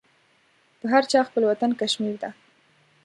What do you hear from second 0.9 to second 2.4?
هر چا خپل وطن کشمير ده.